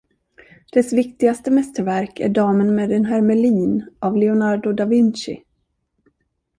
[0.73, 5.43] Dess viktigaste mästerverk är ”Damen med en hermelin” av Leonardo da Vinci.